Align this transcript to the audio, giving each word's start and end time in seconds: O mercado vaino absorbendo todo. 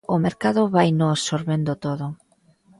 O 0.15 0.17
mercado 0.25 0.61
vaino 0.75 1.05
absorbendo 1.09 1.71
todo. 1.85 2.05